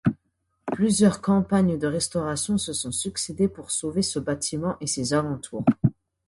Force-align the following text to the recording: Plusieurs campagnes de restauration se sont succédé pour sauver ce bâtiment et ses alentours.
Plusieurs 0.65 1.21
campagnes 1.21 1.77
de 1.77 1.85
restauration 1.85 2.57
se 2.57 2.73
sont 2.73 2.91
succédé 2.91 3.47
pour 3.47 3.69
sauver 3.69 4.01
ce 4.01 4.17
bâtiment 4.17 4.75
et 4.81 4.87
ses 4.87 5.13
alentours. 5.13 5.63